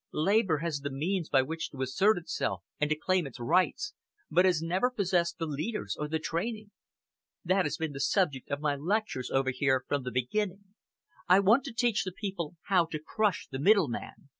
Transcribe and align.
Labour 0.13 0.57
has 0.65 0.79
the 0.79 0.89
means 0.89 1.29
by 1.29 1.43
which 1.43 1.69
to 1.69 1.81
assert 1.83 2.17
itself 2.17 2.63
and 2.79 2.89
to 2.89 2.95
claim 2.95 3.27
its 3.27 3.39
rights, 3.39 3.93
but 4.31 4.45
has 4.45 4.59
never 4.59 4.89
possessed 4.89 5.37
the 5.37 5.45
leaders 5.45 5.95
or 5.95 6.07
the 6.07 6.17
training. 6.17 6.71
That 7.45 7.65
has 7.65 7.77
been 7.77 7.91
the 7.91 7.99
subject 7.99 8.49
of 8.49 8.61
my 8.61 8.75
lectures 8.75 9.29
over 9.29 9.51
here 9.51 9.85
from 9.87 10.01
the 10.01 10.09
beginning. 10.11 10.73
I 11.29 11.39
want 11.39 11.63
to 11.65 11.71
teach 11.71 12.03
the 12.03 12.11
people 12.11 12.55
how 12.63 12.85
to 12.85 12.97
crush 12.97 13.47
the 13.51 13.59
middleman. 13.59 14.29